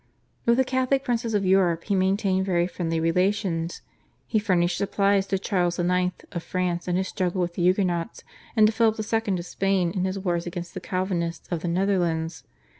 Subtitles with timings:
[0.47, 3.83] With the Catholic princes of Europe he maintained very friendly relations.
[4.25, 6.15] He furnished supplies to Charles IX.
[6.31, 8.23] of France in his struggle with the Huguenots,
[8.55, 9.37] and to Philip II.
[9.37, 12.43] of Spain in his wars against the Calvinists of the Netherlands.